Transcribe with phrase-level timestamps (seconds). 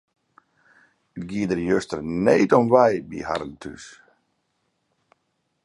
[1.17, 3.85] It gie der juster need om wei by harren thús.